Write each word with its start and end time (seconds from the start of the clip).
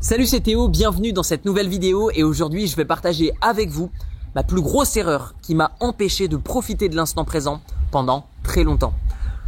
Salut 0.00 0.26
c'est 0.26 0.40
Théo, 0.40 0.66
bienvenue 0.66 1.12
dans 1.12 1.22
cette 1.22 1.44
nouvelle 1.44 1.68
vidéo 1.68 2.10
et 2.12 2.24
aujourd'hui 2.24 2.66
je 2.66 2.74
vais 2.74 2.84
partager 2.84 3.32
avec 3.40 3.68
vous 3.68 3.92
ma 4.34 4.42
plus 4.42 4.60
grosse 4.60 4.96
erreur 4.96 5.36
qui 5.40 5.54
m'a 5.54 5.70
empêché 5.78 6.26
de 6.26 6.36
profiter 6.36 6.88
de 6.88 6.96
l'instant 6.96 7.24
présent 7.24 7.60
pendant 7.92 8.26
très 8.42 8.64
longtemps. 8.64 8.94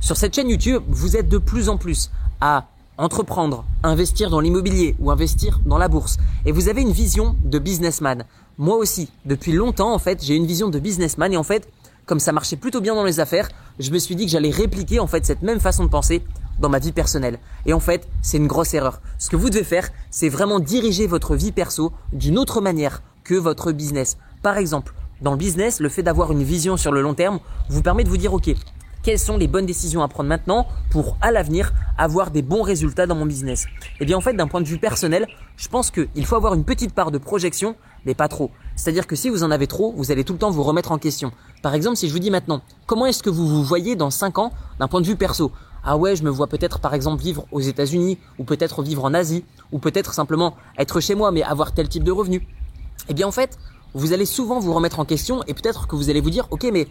Sur 0.00 0.16
cette 0.16 0.34
chaîne 0.34 0.48
YouTube, 0.48 0.82
vous 0.88 1.16
êtes 1.16 1.28
de 1.28 1.38
plus 1.38 1.68
en 1.68 1.76
plus 1.76 2.10
à 2.40 2.66
entreprendre, 2.98 3.64
investir 3.84 4.28
dans 4.28 4.40
l'immobilier 4.40 4.96
ou 4.98 5.10
investir 5.10 5.60
dans 5.64 5.78
la 5.78 5.88
bourse 5.88 6.18
et 6.44 6.52
vous 6.52 6.68
avez 6.68 6.82
une 6.82 6.92
vision 6.92 7.36
de 7.44 7.58
businessman. 7.58 8.24
Moi 8.58 8.76
aussi, 8.76 9.10
depuis 9.24 9.52
longtemps 9.52 9.94
en 9.94 9.98
fait, 9.98 10.22
j'ai 10.22 10.34
une 10.34 10.46
vision 10.46 10.68
de 10.68 10.78
businessman 10.80 11.32
et 11.32 11.36
en 11.36 11.44
fait, 11.44 11.68
comme 12.06 12.18
ça 12.18 12.32
marchait 12.32 12.56
plutôt 12.56 12.80
bien 12.80 12.94
dans 12.94 13.04
les 13.04 13.20
affaires, 13.20 13.48
je 13.78 13.92
me 13.92 13.98
suis 13.98 14.16
dit 14.16 14.26
que 14.26 14.32
j'allais 14.32 14.50
répliquer 14.50 14.98
en 14.98 15.06
fait 15.06 15.24
cette 15.24 15.42
même 15.42 15.60
façon 15.60 15.84
de 15.84 15.90
penser 15.90 16.22
dans 16.58 16.68
ma 16.68 16.80
vie 16.80 16.92
personnelle. 16.92 17.38
Et 17.66 17.72
en 17.72 17.80
fait, 17.80 18.08
c'est 18.20 18.38
une 18.38 18.48
grosse 18.48 18.74
erreur. 18.74 19.00
Ce 19.18 19.30
que 19.30 19.36
vous 19.36 19.50
devez 19.50 19.62
faire, 19.62 19.90
c'est 20.10 20.28
vraiment 20.28 20.58
diriger 20.58 21.06
votre 21.06 21.36
vie 21.36 21.52
perso 21.52 21.92
d'une 22.12 22.36
autre 22.36 22.60
manière 22.60 23.02
que 23.22 23.34
votre 23.34 23.70
business. 23.70 24.16
Par 24.42 24.56
exemple, 24.56 24.92
dans 25.20 25.32
le 25.32 25.36
business, 25.36 25.80
le 25.80 25.88
fait 25.88 26.02
d'avoir 26.02 26.32
une 26.32 26.42
vision 26.42 26.76
sur 26.76 26.90
le 26.90 27.02
long 27.02 27.14
terme 27.14 27.38
vous 27.68 27.82
permet 27.82 28.04
de 28.04 28.08
vous 28.08 28.16
dire, 28.16 28.34
OK, 28.34 28.50
quelles 29.08 29.18
sont 29.18 29.38
les 29.38 29.48
bonnes 29.48 29.64
décisions 29.64 30.02
à 30.02 30.08
prendre 30.08 30.28
maintenant 30.28 30.66
pour 30.90 31.16
à 31.22 31.32
l'avenir 31.32 31.72
avoir 31.96 32.30
des 32.30 32.42
bons 32.42 32.60
résultats 32.60 33.06
dans 33.06 33.14
mon 33.14 33.24
business 33.24 33.64
Eh 34.00 34.04
bien 34.04 34.18
en 34.18 34.20
fait 34.20 34.34
d'un 34.34 34.46
point 34.46 34.60
de 34.60 34.66
vue 34.66 34.76
personnel, 34.76 35.26
je 35.56 35.66
pense 35.68 35.90
qu'il 35.90 36.26
faut 36.26 36.36
avoir 36.36 36.52
une 36.52 36.64
petite 36.64 36.92
part 36.92 37.10
de 37.10 37.16
projection, 37.16 37.74
mais 38.04 38.12
pas 38.12 38.28
trop. 38.28 38.50
C'est-à-dire 38.76 39.06
que 39.06 39.16
si 39.16 39.30
vous 39.30 39.44
en 39.44 39.50
avez 39.50 39.66
trop, 39.66 39.94
vous 39.96 40.12
allez 40.12 40.24
tout 40.24 40.34
le 40.34 40.38
temps 40.38 40.50
vous 40.50 40.62
remettre 40.62 40.92
en 40.92 40.98
question. 40.98 41.32
Par 41.62 41.72
exemple, 41.72 41.96
si 41.96 42.06
je 42.06 42.12
vous 42.12 42.18
dis 42.18 42.30
maintenant, 42.30 42.60
comment 42.84 43.06
est-ce 43.06 43.22
que 43.22 43.30
vous 43.30 43.48
vous 43.48 43.64
voyez 43.64 43.96
dans 43.96 44.10
5 44.10 44.36
ans 44.36 44.52
d'un 44.78 44.88
point 44.88 45.00
de 45.00 45.06
vue 45.06 45.16
perso? 45.16 45.52
Ah 45.82 45.96
ouais, 45.96 46.14
je 46.14 46.22
me 46.22 46.28
vois 46.28 46.46
peut-être 46.46 46.78
par 46.78 46.92
exemple 46.92 47.22
vivre 47.22 47.46
aux 47.50 47.60
États-Unis, 47.60 48.18
ou 48.38 48.44
peut-être 48.44 48.82
vivre 48.82 49.06
en 49.06 49.14
Asie, 49.14 49.42
ou 49.72 49.78
peut-être 49.78 50.12
simplement 50.12 50.54
être 50.76 51.00
chez 51.00 51.14
moi 51.14 51.30
mais 51.30 51.42
avoir 51.42 51.72
tel 51.72 51.88
type 51.88 52.04
de 52.04 52.12
revenu. 52.12 52.46
Eh 53.08 53.14
bien 53.14 53.26
en 53.26 53.32
fait, 53.32 53.58
vous 53.94 54.12
allez 54.12 54.26
souvent 54.26 54.58
vous 54.58 54.74
remettre 54.74 55.00
en 55.00 55.06
question 55.06 55.42
et 55.46 55.54
peut-être 55.54 55.86
que 55.86 55.96
vous 55.96 56.10
allez 56.10 56.20
vous 56.20 56.28
dire, 56.28 56.46
ok 56.50 56.68
mais 56.70 56.88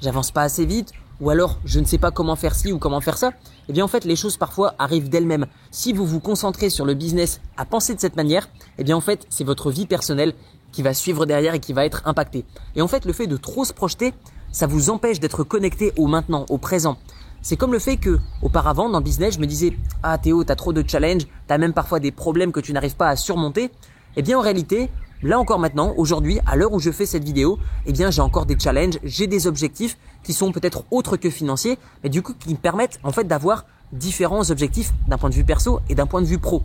j'avance 0.00 0.32
pas 0.32 0.42
assez 0.42 0.66
vite, 0.66 0.92
ou 1.20 1.30
alors 1.30 1.58
je 1.64 1.80
ne 1.80 1.84
sais 1.84 1.98
pas 1.98 2.10
comment 2.10 2.36
faire 2.36 2.54
ci 2.54 2.72
ou 2.72 2.78
comment 2.78 3.00
faire 3.00 3.18
ça. 3.18 3.32
Eh 3.68 3.72
bien 3.72 3.84
en 3.84 3.88
fait, 3.88 4.04
les 4.04 4.16
choses 4.16 4.36
parfois 4.36 4.74
arrivent 4.78 5.08
d'elles-mêmes. 5.08 5.46
Si 5.70 5.92
vous 5.92 6.06
vous 6.06 6.20
concentrez 6.20 6.70
sur 6.70 6.84
le 6.84 6.94
business 6.94 7.40
à 7.56 7.64
penser 7.64 7.94
de 7.94 8.00
cette 8.00 8.16
manière, 8.16 8.48
eh 8.78 8.84
bien 8.84 8.96
en 8.96 9.00
fait, 9.00 9.26
c'est 9.30 9.44
votre 9.44 9.70
vie 9.70 9.86
personnelle 9.86 10.34
qui 10.72 10.82
va 10.82 10.94
suivre 10.94 11.26
derrière 11.26 11.54
et 11.54 11.60
qui 11.60 11.72
va 11.72 11.84
être 11.84 12.02
impactée. 12.06 12.44
Et 12.76 12.82
en 12.82 12.88
fait, 12.88 13.04
le 13.04 13.12
fait 13.12 13.26
de 13.26 13.36
trop 13.36 13.64
se 13.64 13.72
projeter, 13.72 14.14
ça 14.52 14.66
vous 14.66 14.90
empêche 14.90 15.20
d'être 15.20 15.44
connecté 15.44 15.92
au 15.96 16.06
maintenant, 16.06 16.46
au 16.48 16.58
présent. 16.58 16.96
C'est 17.42 17.56
comme 17.56 17.72
le 17.72 17.78
fait 17.78 17.96
que, 17.96 18.18
auparavant, 18.42 18.90
dans 18.90 18.98
le 18.98 19.04
business, 19.04 19.34
je 19.34 19.40
me 19.40 19.46
disais, 19.46 19.76
ah 20.02 20.18
Théo, 20.18 20.44
t'as 20.44 20.56
trop 20.56 20.72
de 20.72 20.84
challenges, 20.86 21.26
t'as 21.46 21.58
même 21.58 21.72
parfois 21.72 21.98
des 21.98 22.12
problèmes 22.12 22.52
que 22.52 22.60
tu 22.60 22.72
n'arrives 22.72 22.96
pas 22.96 23.08
à 23.08 23.16
surmonter. 23.16 23.70
Eh 24.16 24.22
bien, 24.22 24.38
en 24.38 24.42
réalité, 24.42 24.90
là 25.22 25.38
encore 25.38 25.58
maintenant, 25.58 25.94
aujourd'hui, 25.96 26.40
à 26.46 26.56
l'heure 26.56 26.72
où 26.72 26.80
je 26.80 26.90
fais 26.90 27.06
cette 27.06 27.24
vidéo, 27.24 27.58
eh 27.86 27.92
bien, 27.92 28.10
j'ai 28.10 28.22
encore 28.22 28.46
des 28.46 28.58
challenges, 28.58 28.98
j'ai 29.02 29.26
des 29.26 29.46
objectifs 29.46 29.98
qui 30.22 30.32
sont 30.32 30.52
peut-être 30.52 30.84
autres 30.90 31.16
que 31.16 31.30
financiers, 31.30 31.78
mais 32.02 32.10
du 32.10 32.22
coup, 32.22 32.34
qui 32.38 32.50
me 32.50 32.56
permettent, 32.56 33.00
en 33.02 33.12
fait, 33.12 33.24
d'avoir 33.24 33.64
différents 33.92 34.50
objectifs 34.50 34.92
d'un 35.08 35.18
point 35.18 35.30
de 35.30 35.34
vue 35.34 35.44
perso 35.44 35.80
et 35.88 35.94
d'un 35.94 36.06
point 36.06 36.22
de 36.22 36.26
vue 36.26 36.38
pro. 36.38 36.62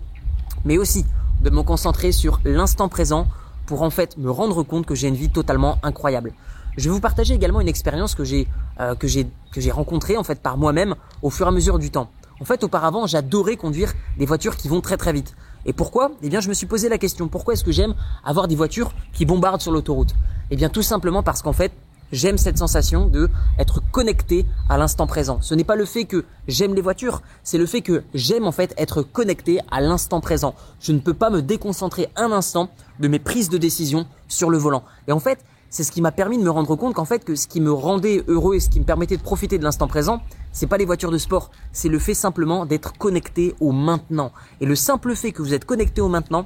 Mais 0.63 0.77
aussi, 0.77 1.05
de 1.41 1.49
me 1.49 1.63
concentrer 1.63 2.11
sur 2.11 2.39
l'instant 2.45 2.89
présent 2.89 3.27
pour, 3.65 3.81
en 3.81 3.89
fait, 3.89 4.17
me 4.17 4.29
rendre 4.29 4.63
compte 4.63 4.85
que 4.85 4.95
j'ai 4.95 5.07
une 5.07 5.15
vie 5.15 5.29
totalement 5.29 5.77
incroyable. 5.83 6.33
Je 6.77 6.89
vais 6.89 6.93
vous 6.93 7.01
partager 7.01 7.33
également 7.33 7.61
une 7.61 7.69
expérience 7.69 8.15
que 8.15 8.25
j'ai 8.25 8.47
euh, 8.81 8.95
que 8.95 9.07
j'ai 9.07 9.27
que 9.51 9.61
j'ai 9.61 9.71
rencontrée 9.71 10.17
en 10.17 10.23
fait 10.23 10.41
par 10.41 10.57
moi-même 10.57 10.95
au 11.21 11.29
fur 11.29 11.45
et 11.45 11.49
à 11.49 11.51
mesure 11.51 11.79
du 11.79 11.89
temps. 11.89 12.09
En 12.41 12.45
fait, 12.45 12.65
auparavant, 12.65 13.07
j'adorais 13.07 13.55
conduire 13.55 13.93
des 14.17 14.25
voitures 14.25 14.57
qui 14.57 14.67
vont 14.67 14.81
très 14.81 14.97
très 14.97 15.13
vite. 15.13 15.35
Et 15.65 15.73
pourquoi? 15.73 16.11
Eh 16.21 16.29
bien, 16.29 16.39
je 16.39 16.49
me 16.49 16.53
suis 16.53 16.67
posé 16.67 16.89
la 16.89 16.97
question 16.97 17.27
pourquoi 17.27 17.53
est-ce 17.53 17.63
que 17.63 17.71
j'aime 17.71 17.95
avoir 18.23 18.47
des 18.47 18.55
voitures 18.55 18.91
qui 19.13 19.25
bombardent 19.25 19.61
sur 19.61 19.71
l'autoroute? 19.71 20.13
Eh 20.51 20.55
bien, 20.55 20.69
tout 20.69 20.83
simplement 20.83 21.23
parce 21.23 21.41
qu'en 21.41 21.53
fait, 21.53 21.71
j'aime 22.11 22.37
cette 22.37 22.57
sensation 22.57 23.07
de 23.07 23.29
être 23.57 23.81
connecté 23.91 24.45
à 24.69 24.77
l'instant 24.77 25.07
présent. 25.07 25.39
Ce 25.41 25.55
n'est 25.55 25.63
pas 25.63 25.75
le 25.75 25.85
fait 25.85 26.05
que 26.05 26.23
j'aime 26.47 26.75
les 26.75 26.81
voitures, 26.81 27.23
c'est 27.43 27.57
le 27.57 27.65
fait 27.65 27.81
que 27.81 28.03
j'aime 28.13 28.45
en 28.45 28.51
fait 28.51 28.75
être 28.77 29.01
connecté 29.01 29.59
à 29.71 29.81
l'instant 29.81 30.21
présent. 30.21 30.53
Je 30.79 30.91
ne 30.91 30.99
peux 30.99 31.15
pas 31.15 31.31
me 31.31 31.41
déconcentrer 31.41 32.09
un 32.15 32.31
instant 32.31 32.69
de 32.99 33.07
mes 33.07 33.19
prises 33.19 33.49
de 33.49 33.57
décision 33.57 34.05
sur 34.27 34.51
le 34.51 34.59
volant. 34.59 34.83
Et 35.07 35.11
en 35.11 35.19
fait, 35.19 35.39
c'est 35.75 35.83
ce 35.83 35.91
qui 35.91 36.01
m'a 36.01 36.13
permis 36.13 36.37
de 36.37 36.43
me 36.43 36.49
rendre 36.49 36.73
compte 36.77 36.93
qu'en 36.93 37.03
fait 37.03 37.25
que 37.25 37.35
ce 37.35 37.47
qui 37.47 37.59
me 37.59 37.69
rendait 37.69 38.23
heureux 38.29 38.55
et 38.55 38.61
ce 38.61 38.69
qui 38.69 38.79
me 38.79 38.85
permettait 38.85 39.17
de 39.17 39.21
profiter 39.21 39.57
de 39.57 39.63
l'instant 39.65 39.89
présent, 39.89 40.21
c'est 40.53 40.67
pas 40.67 40.77
les 40.77 40.85
voitures 40.85 41.11
de 41.11 41.17
sport, 41.17 41.51
c'est 41.73 41.89
le 41.89 41.99
fait 41.99 42.13
simplement 42.13 42.65
d'être 42.65 42.97
connecté 42.97 43.55
au 43.59 43.73
maintenant. 43.73 44.31
Et 44.61 44.65
le 44.65 44.77
simple 44.77 45.13
fait 45.17 45.33
que 45.33 45.41
vous 45.41 45.53
êtes 45.53 45.65
connecté 45.65 45.99
au 45.99 46.07
maintenant 46.07 46.45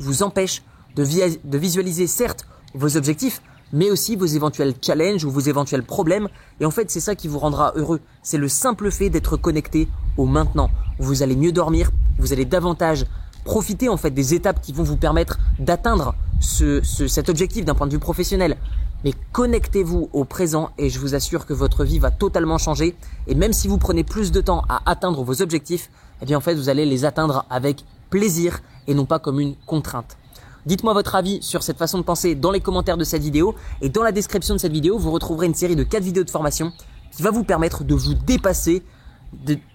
vous 0.00 0.24
empêche 0.24 0.64
de, 0.96 1.04
de 1.04 1.58
visualiser 1.58 2.08
certes 2.08 2.48
vos 2.74 2.96
objectifs, 2.96 3.40
mais 3.72 3.92
aussi 3.92 4.16
vos 4.16 4.26
éventuels 4.26 4.74
challenges 4.82 5.24
ou 5.24 5.30
vos 5.30 5.38
éventuels 5.38 5.84
problèmes. 5.84 6.28
Et 6.58 6.66
en 6.66 6.72
fait, 6.72 6.90
c'est 6.90 6.98
ça 6.98 7.14
qui 7.14 7.28
vous 7.28 7.38
rendra 7.38 7.72
heureux. 7.76 8.00
C'est 8.24 8.36
le 8.36 8.48
simple 8.48 8.90
fait 8.90 9.10
d'être 9.10 9.36
connecté 9.36 9.86
au 10.16 10.26
maintenant. 10.26 10.70
Vous 10.98 11.22
allez 11.22 11.36
mieux 11.36 11.52
dormir, 11.52 11.92
vous 12.18 12.32
allez 12.32 12.44
davantage 12.44 13.06
profiter 13.44 13.88
en 13.88 13.96
fait 13.96 14.10
des 14.10 14.34
étapes 14.34 14.60
qui 14.60 14.72
vont 14.72 14.82
vous 14.82 14.96
permettre 14.96 15.38
d'atteindre 15.60 16.16
ce, 16.40 16.80
cet 16.82 17.28
objectif 17.28 17.64
d'un 17.64 17.74
point 17.74 17.86
de 17.86 17.92
vue 17.92 17.98
professionnel. 17.98 18.56
Mais 19.04 19.12
connectez-vous 19.32 20.08
au 20.12 20.24
présent 20.24 20.70
et 20.78 20.88
je 20.88 20.98
vous 20.98 21.14
assure 21.14 21.46
que 21.46 21.52
votre 21.52 21.84
vie 21.84 21.98
va 21.98 22.10
totalement 22.10 22.58
changer. 22.58 22.96
Et 23.26 23.34
même 23.34 23.52
si 23.52 23.68
vous 23.68 23.78
prenez 23.78 24.04
plus 24.04 24.32
de 24.32 24.40
temps 24.40 24.64
à 24.68 24.82
atteindre 24.90 25.22
vos 25.22 25.42
objectifs, 25.42 25.90
eh 26.22 26.26
bien 26.26 26.38
en 26.38 26.40
fait 26.40 26.54
vous 26.54 26.68
allez 26.68 26.86
les 26.86 27.04
atteindre 27.04 27.44
avec 27.50 27.84
plaisir 28.10 28.60
et 28.86 28.94
non 28.94 29.04
pas 29.04 29.18
comme 29.18 29.40
une 29.40 29.54
contrainte. 29.66 30.16
Dites-moi 30.64 30.94
votre 30.94 31.14
avis 31.14 31.40
sur 31.42 31.62
cette 31.62 31.78
façon 31.78 31.98
de 31.98 32.02
penser 32.02 32.34
dans 32.34 32.50
les 32.50 32.60
commentaires 32.60 32.96
de 32.96 33.04
cette 33.04 33.22
vidéo 33.22 33.54
et 33.80 33.88
dans 33.88 34.02
la 34.02 34.12
description 34.12 34.54
de 34.54 34.58
cette 34.58 34.72
vidéo, 34.72 34.98
vous 34.98 35.12
retrouverez 35.12 35.46
une 35.46 35.54
série 35.54 35.76
de 35.76 35.84
4 35.84 36.02
vidéos 36.02 36.24
de 36.24 36.30
formation 36.30 36.72
qui 37.12 37.22
va 37.22 37.30
vous 37.30 37.44
permettre 37.44 37.84
de 37.84 37.94
vous 37.94 38.14
dépasser 38.14 38.82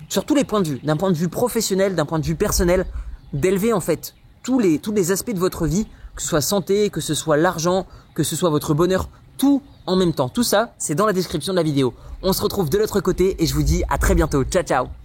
sur 0.10 0.26
tous 0.26 0.36
les 0.36 0.44
points 0.44 0.62
de 0.62 0.68
vue, 0.68 0.80
d'un 0.84 0.98
point 0.98 1.12
de 1.12 1.16
vue 1.16 1.30
professionnel, 1.30 1.96
d'un 1.96 2.06
point 2.06 2.20
de 2.20 2.26
vue 2.26 2.36
personnel, 2.36 2.86
d'élever 3.32 3.72
en 3.72 3.80
fait 3.80 4.16
tous 4.44 4.60
les, 4.60 4.80
tous 4.80 4.92
les 4.92 5.12
aspects 5.12 5.34
de 5.34 5.40
votre 5.40 5.66
vie 5.66 5.88
que 6.16 6.22
ce 6.22 6.28
soit 6.28 6.42
santé, 6.42 6.90
que 6.90 7.02
ce 7.02 7.14
soit 7.14 7.38
l'argent, 7.38 7.86
que 8.14 8.24
ce 8.24 8.36
soit 8.36 8.50
votre 8.50 8.74
bonheur, 8.74 9.10
tout 9.38 9.62
en 9.86 9.96
même 9.96 10.14
temps. 10.14 10.30
Tout 10.30 10.44
ça, 10.44 10.74
c'est 10.78 10.96
dans 10.96 11.06
la 11.06 11.14
description 11.14 11.54
de 11.54 11.58
la 11.58 11.64
vidéo. 11.64 11.94
On 12.22 12.34
se 12.34 12.42
retrouve 12.42 12.70
de 12.70 12.78
l'autre 12.78 13.02
côté 13.02 13.42
et 13.42 13.48
je 13.48 13.54
vous 13.54 13.64
dis 13.64 13.84
à 13.90 13.98
très 13.98 14.16
bientôt. 14.16 14.44
Ciao 14.44 14.64
ciao 14.64 15.01